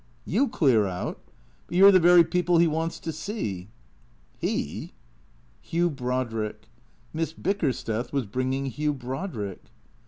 [0.25, 1.21] You clear out?
[1.67, 3.69] But you 're the very people he wants to see."
[4.39, 4.93] "He?"
[5.61, 6.67] Hugh Brodrick.
[7.13, 9.61] Miss Bickersteth was bringing Hugh Brod rick.